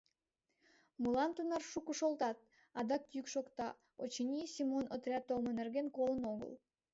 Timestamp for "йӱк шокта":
3.15-3.67